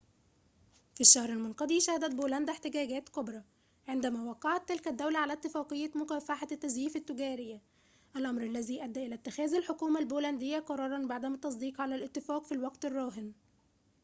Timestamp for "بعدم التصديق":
11.05-11.81